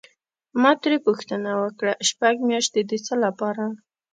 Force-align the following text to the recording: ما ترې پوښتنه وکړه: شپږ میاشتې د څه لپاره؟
ما 0.61 0.71
ترې 0.81 0.97
پوښتنه 1.07 1.51
وکړه: 1.63 1.93
شپږ 2.09 2.35
میاشتې 2.49 2.81
د 2.89 2.91
څه 3.05 3.13
لپاره؟ 3.25 3.65